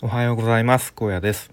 [0.00, 0.92] おはようございます。
[0.92, 1.50] 高野です。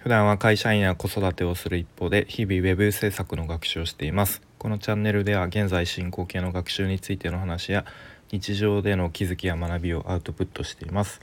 [0.00, 4.42] 普段は会社員や子育てをする一方で日々ウェブ制作の学習をしています。
[4.58, 7.86] このチャンネルでは現在進行形の学習についての話や
[8.30, 11.22] 日常での気づきや学びをアウトプットしています。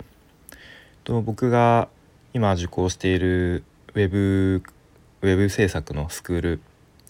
[1.04, 1.88] と僕が
[2.34, 3.64] 今受講している
[3.94, 4.64] ウェブ
[5.22, 6.62] ウェブ制作のスクール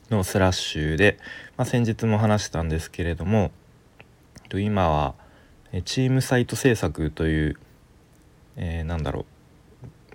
[0.09, 1.17] のスラッシュで、
[1.55, 3.51] まあ、先日も話したんですけれども
[4.53, 5.15] 今は
[5.85, 7.57] チームサイト制作という、
[8.57, 9.34] えー、なんだろう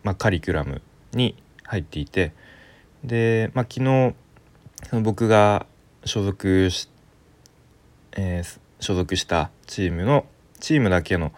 [0.02, 0.82] まあ、カリキュラム
[1.12, 2.32] に入っていて
[3.04, 4.14] で、まあ、昨日
[5.02, 5.66] 僕が
[6.04, 6.88] 所属し、
[8.12, 10.26] えー、所属したチームの
[10.58, 11.32] チームだけの、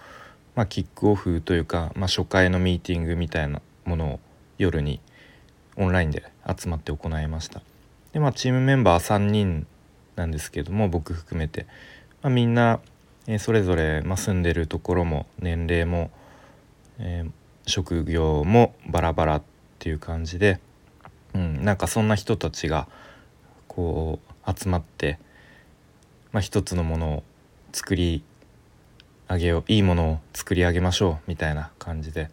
[0.55, 4.21] まあ、キックオフというか、まあ、初回のミーティングみたいなものを
[4.59, 5.01] 夜に
[5.77, 7.63] オンラインで集まって行いました。
[8.13, 9.67] でまあチームメンバー3人
[10.17, 11.67] なんですけども僕含めて、
[12.21, 12.81] まあ、みんな、
[13.27, 16.11] えー、それぞれ、まあ、住んでるところも年齢も、
[16.99, 17.31] えー、
[17.67, 19.43] 職業もバラバラっ
[19.79, 20.61] ていう感じで、
[21.35, 22.89] うん、なんかそんな人たちが
[23.69, 25.19] こう集まって、
[26.33, 27.23] まあ、一つのものを
[27.73, 28.23] 作り
[29.29, 32.29] 上げよういいものを作り上げましょうみたいな感じで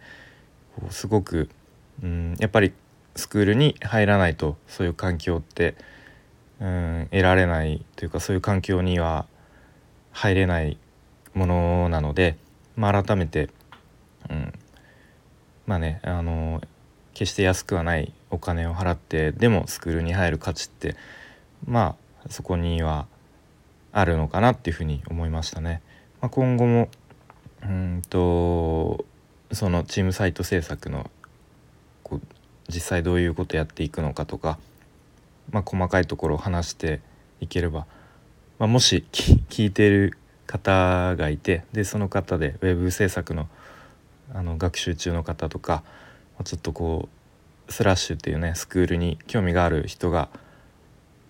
[0.89, 1.49] すごく、
[2.03, 2.73] うん、やっぱり
[3.15, 5.75] スクールに入らないとそういう環境って、
[6.59, 9.25] うん、得られないというかそういう環境には
[10.11, 10.77] 入れない
[11.33, 12.37] ものなので、
[12.75, 13.49] まあ、改めて、
[14.29, 14.53] うん、
[15.69, 16.61] まあねあの
[17.13, 20.95] 決して安くはないお金を払ってでもスクールに入る価値って
[21.63, 21.95] ま
[22.25, 23.05] あそこには
[23.91, 25.83] あるのかなっていうふうに思いましたね。
[26.21, 26.89] まあ、今後も
[27.61, 29.05] うんと
[29.51, 31.11] そのチームサイト制作の
[32.01, 32.21] こう
[32.67, 34.57] 実際どういうことやっていくのかとか、
[35.51, 36.99] まあ、細かいところを話して
[37.41, 37.85] いければ、
[38.57, 40.17] まあ、もし聞いてる
[40.47, 43.47] 方がいてでその方でウェブ制作の
[44.33, 45.83] あの学習中の方とか
[46.43, 47.09] ちょっとこ
[47.67, 50.29] うスラッシュっていうねスクールに興味がある人が、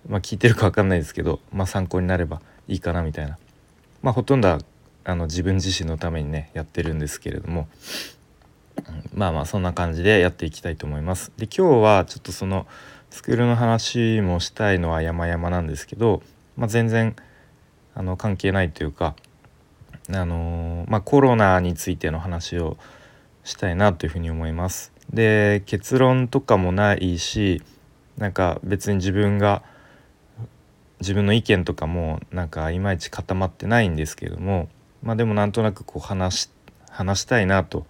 [0.08, 3.38] まあ、聞いてるか分かんないですけど、まあ、参考になればいいかなみたいな、
[4.02, 4.60] まあ、ほとんどは
[5.04, 7.68] あの自分自身のためにねやってるんですけれども、
[9.14, 11.32] まあまあそんな感じでやっていきたいと思います。
[11.38, 12.68] で今日はちょっとその
[13.10, 16.22] スクールの話もしたいのは山々なんですけど、
[16.58, 17.16] まあ、全然
[17.96, 19.16] あの関係ないというか
[20.12, 22.78] あのまあ、コロナについての話を
[23.44, 24.92] したいなというふうに思います。
[25.14, 27.62] で結論とかもないし
[28.18, 29.64] なんか別に自分が
[31.00, 34.68] 自分の意見とかもなんかいまいち固まってないんですけれども
[35.02, 36.50] まあでもなんとなくこう話
[36.90, 37.86] 話したいなと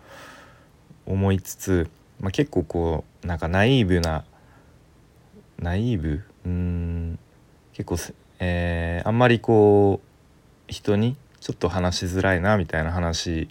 [1.06, 4.24] 思いつつ、まあ、結構こうなんかナイーブな
[5.58, 6.24] ナイーブ？
[6.46, 7.20] うん
[7.74, 7.98] 結構、
[8.40, 13.50] えー、あんまりこう人にちょっと話しづらいなみたいな話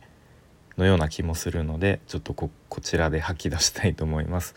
[0.76, 2.50] のような気もするのでちょっとこ
[2.80, 4.54] ちらで吐き出したいと思います。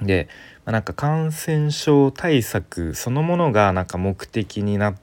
[0.00, 0.28] で、
[0.64, 4.94] まあ、なんか感染症対策そのものがなんか目的になっ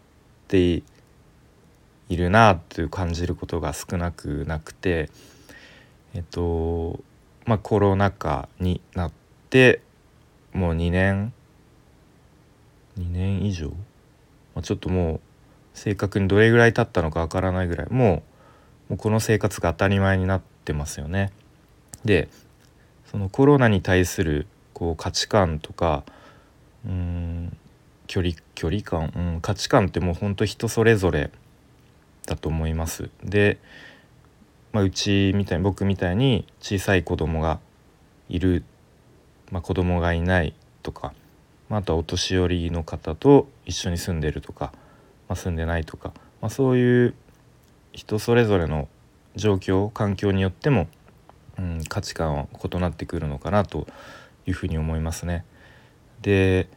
[0.47, 0.83] て
[2.09, 5.09] いるなという感じることが少なくなくて
[6.13, 6.99] えっと
[7.45, 9.11] まあコロナ禍になっ
[9.49, 9.81] て
[10.53, 11.33] もう2年
[12.97, 13.75] 2年以上、ま
[14.55, 15.21] あ、ちょっともう
[15.79, 18.23] 正確にどれぐらい経ったのかわからないぐらいも
[18.89, 21.31] うもうこの生活が当たり前になってますよね。
[22.03, 22.27] で
[23.05, 26.03] そのコロナに対するこう価値観とか
[26.85, 27.57] うん
[28.07, 31.31] 距離距離感、うん、価値観ってもうほんと人それぞれ
[32.25, 33.09] だと思います。
[33.23, 33.57] で、
[34.73, 37.59] まあ、うちみたいに僕みたいに小さい子供が
[38.27, 38.65] いる、
[39.49, 40.53] まあ、子供がいない
[40.83, 41.13] とか、
[41.69, 44.73] まあ、あとはお年寄りの方と一緒に住んでるとか
[45.29, 47.13] まあ、住んでないとか、まあ、そういう
[47.93, 48.89] 人それぞれの
[49.35, 50.87] 状況環境によっても、
[51.57, 53.87] うん、価値観は異なってくるのかなと
[54.45, 55.45] いうふうに思いますね。
[56.21, 56.67] で、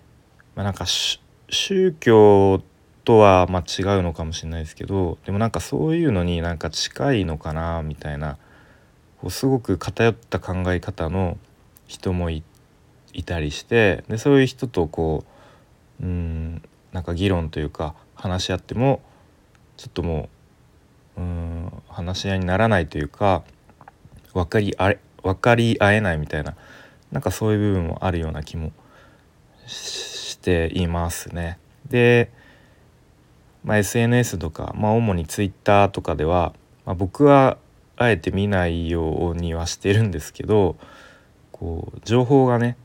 [0.55, 2.63] まあ、なんか宗教
[3.05, 8.39] とはま違うのかもしれないですけどでもなんかそういうのになんか近いのかなみたいな
[9.21, 11.37] こうすごく偏った考え方の
[11.89, 12.45] 人もい
[13.25, 15.25] たりしてでそういう人とこ
[16.01, 16.63] ううん
[16.93, 19.03] なんか議論というか話し合っても
[19.77, 20.29] ちょっとも
[21.17, 23.43] ううん話し合いにならないというか
[24.33, 26.55] 分かりあれ分かり合えないみたいな
[27.11, 28.71] なんかそういう部分もあるような気も
[29.67, 31.59] していますね。
[31.89, 32.31] で、
[33.65, 36.55] まあ、SNS とか、まあ、主に Twitter とかでは、
[36.87, 37.59] まあ、僕は
[37.97, 40.77] あえて見ないようにはしてるんですけど
[41.51, 42.77] こう情報がね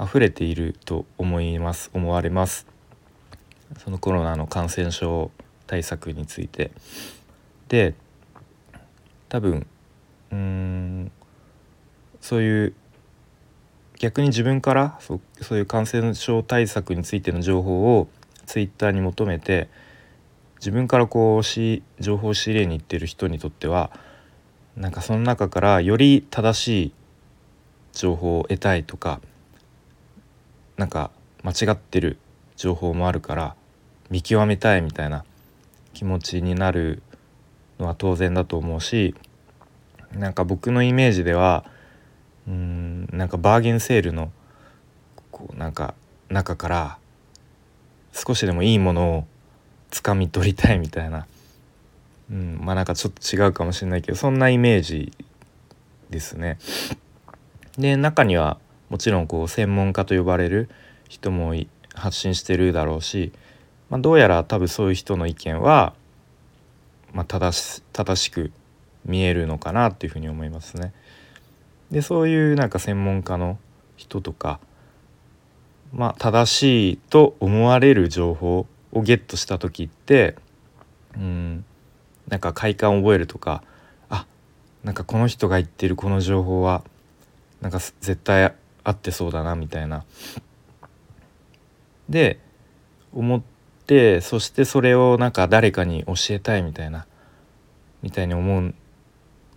[0.00, 2.75] 溢れていると思います思われます。
[3.78, 5.30] そのコロナの感染症
[5.66, 6.70] 対策について。
[7.68, 7.94] で
[9.28, 9.66] 多分
[10.30, 11.12] うん
[12.20, 12.74] そういう
[13.98, 18.08] 逆に自分からそそういう感染症対策についての情報を
[18.46, 19.68] ツイッターに求めて
[20.56, 23.90] 自分からこうし情報を仕入れに行ってる人にとっては
[24.76, 26.92] なんかその中からより正しい
[27.92, 29.20] 情報を得たいとか
[30.76, 31.10] なんか
[31.42, 32.18] 間違ってる
[32.56, 33.54] 情報もあるから
[34.10, 35.24] 見極めたいみたいな
[35.94, 37.02] 気持ちになる
[37.78, 39.14] のは当然だと思うし
[40.12, 41.64] なんか僕のイメージでは
[42.48, 44.30] うんなんかバーゲンセールの
[45.30, 45.94] こうなんか
[46.28, 46.98] 中から
[48.12, 49.26] 少しでもいいものを
[49.90, 51.26] 掴み取りたいみたいな、
[52.30, 55.12] うん、まあなんかちょっと違うかもしれないけどそんなイメージ
[56.10, 56.58] ですね。
[57.78, 58.58] で中には
[58.88, 60.70] もちろんこう専門家と呼ばれる
[61.08, 61.54] 人も
[61.96, 63.32] 発信してるだろうし、
[63.90, 65.94] まあ、どうやら多分そういう人の意見は、
[67.12, 68.52] まあ、正し正しく
[69.04, 70.92] 見えるのかなっていうふうに思いますね。
[71.90, 73.58] でそういうなんか専門家の
[73.96, 74.60] 人とか、
[75.92, 80.36] まあ、正しいと思われる情報をゲットした時って
[81.16, 81.64] うん
[82.28, 83.62] なんか快感を覚えるとか
[84.10, 84.26] あ
[84.82, 86.82] なんかこの人が言ってるこの情報は
[87.60, 88.52] なんか絶対
[88.82, 90.04] 合ってそうだなみたいな。
[92.08, 92.38] で
[93.12, 93.42] 思っ
[93.86, 97.06] てそしてそれをなんか誰かに教えたいみたいな
[98.02, 98.74] みたいに思う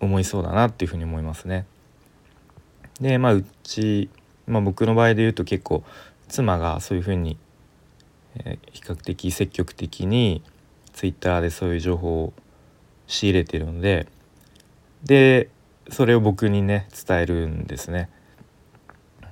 [0.00, 1.66] 思いそうだなっていうふうに思いますね。
[3.00, 4.08] でまあうち、
[4.46, 5.84] まあ、僕の場合で言うと結構
[6.28, 7.38] 妻がそういうふうに、
[8.36, 10.42] えー、比較的積極的に
[10.92, 12.32] ツイッターでそういう情報を
[13.06, 14.06] 仕入れてるので
[15.04, 15.50] で
[15.90, 18.08] それを僕にね伝えるんですね。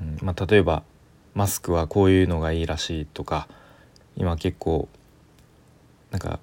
[0.01, 0.83] うんまあ、例えば
[1.35, 3.49] マスクはこういうのがいいらしいとか
[4.17, 4.89] 今結構
[6.11, 6.41] なんか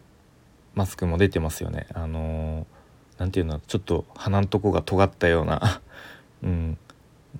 [0.74, 1.88] マスクも出てますよね。
[1.94, 5.82] あのー、ていうのちょっと鼻のとこが尖ったような。
[6.44, 6.78] うん。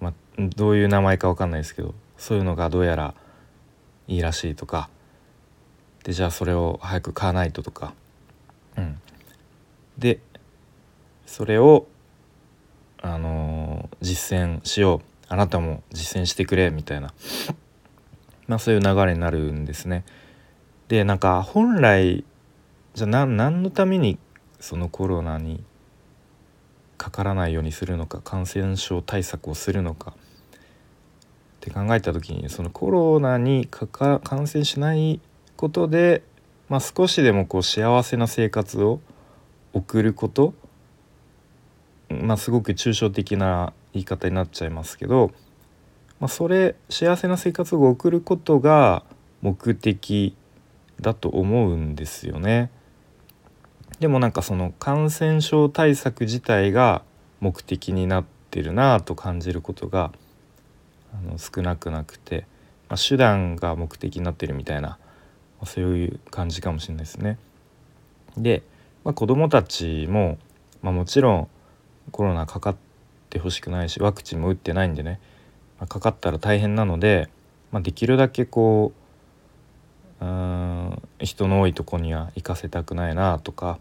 [0.02, 3.14] ま、どういう名前か分かんないですけどそういうのがどうやら
[4.08, 4.90] いいらしいとか。
[6.04, 7.96] でじゃあそれを早く買わないととか、
[8.78, 9.02] うん、
[9.98, 10.20] で
[11.26, 11.88] それを
[13.02, 15.15] あのー、実践しよう。
[15.28, 17.14] あなたも実践してくれみたいな、
[18.48, 20.04] まあ、そういう流れになるんですね。
[20.88, 22.24] でなんか本来
[22.94, 24.20] じゃあ何のために
[24.60, 25.64] そのコロナに
[26.98, 30.12] かからないようにするのか感染症対策をするのか。
[30.12, 35.20] って考えた時にそのコロナにかか感染しない
[35.58, 36.22] ことで、
[36.70, 39.00] まあ、少しでもこう幸せな生活を
[39.74, 40.54] 送ること、
[42.10, 45.32] まあ、すごく抽象的な言い方になっちゃいますけど、
[46.20, 49.04] まあ、それ幸せな生活を送ることが
[49.42, 50.36] 目的
[51.02, 52.72] だと思うんですよね。
[54.00, 57.04] でもなんかその感染症対策自体が
[57.40, 60.12] 目的になってるなと感じることが
[61.14, 62.46] あの少なくなくて、
[62.90, 64.98] まあ、手段が目的になってるみたいな、ま
[65.62, 67.38] あ、そういう感じかもしれないですね。
[68.36, 68.64] で、
[69.06, 70.38] まあ、子どもたちも、
[70.82, 71.48] まあ、もちろん
[72.12, 72.76] コロナかかっ
[73.36, 75.20] てほしくないしワクチンも打ってないんでね、
[75.78, 77.30] まあ、かかったら大変なので、
[77.72, 78.94] まあ、できるだけこ
[80.22, 83.78] ううん人の多いとこには行かせたくないなとか。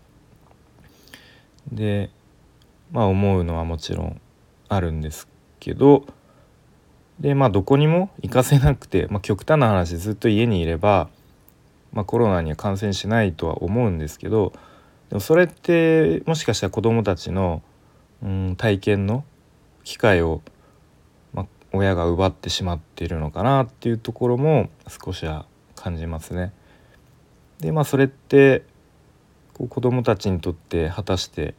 [1.70, 2.10] で
[2.92, 4.20] まあ思うのはもちろん
[4.68, 5.28] あるんです
[5.60, 6.04] けど。
[7.20, 11.08] でまあどこにも行かせなくて、まあ、極端な話ずっと家にいれば、
[11.92, 14.52] まあ、コロナには感染しないとは思うんですけど。
[15.10, 17.62] でもそれってもしかしたら子どもたちの、
[18.22, 19.22] うん、体験の
[19.84, 20.42] 機会を、
[21.32, 26.52] ま、親が奪ってしまっているのかなっていうところも少しは感じますね。
[27.60, 28.64] でまあそれって
[29.52, 31.54] こう子どもたちにとって果たして、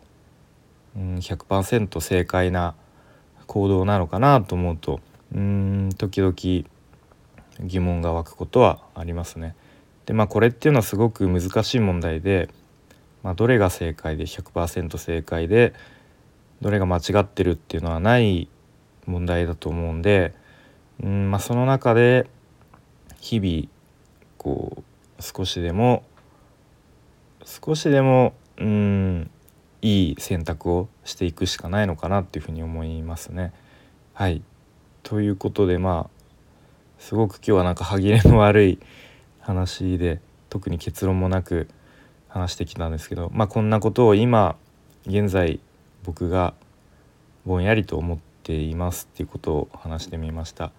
[0.95, 2.75] うん、100%正解な
[3.47, 4.99] 行動なのかなと思うと
[5.33, 6.33] うん時々
[7.59, 9.55] 疑問が湧くことはありますね。
[10.05, 12.49] でまあこれっていうのはすごく難しい問題で、
[13.23, 15.73] まあ、どれが正解で100%正解で
[16.61, 18.49] どれが間違ってるっていうのはない
[19.05, 20.33] 問題だと思うんで
[21.03, 22.27] うん、まあ、その中で
[23.19, 23.67] 日々
[24.37, 24.83] こ
[25.19, 26.03] う少しでも
[27.43, 29.29] 少しでもうん
[29.81, 33.53] いい選択をしていくしかないのかなっていうふうに思いますね。
[34.13, 34.41] はい
[35.03, 36.15] ということでまあ
[36.97, 38.79] すごく今日はなんか歯切れの悪い
[39.41, 40.19] 話で
[40.49, 41.67] 特に結論もなく
[42.29, 44.55] 話してきたんですけどまあこんなことを今
[45.05, 45.59] 現在
[46.05, 46.53] 僕が
[47.45, 50.71] ぼんやりと思っていますっていうことを話してみました。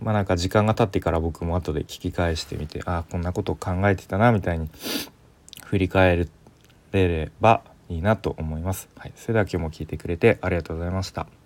[0.00, 4.70] まあなんか時間が経ってから僕も後で聞き返してみてああこんなことを考えてたなみたいに
[5.64, 6.28] 振り返れ
[6.92, 8.88] ればいいなと思います。
[8.96, 11.37] はい、それでは今日も聞いてくれてありがとうございました。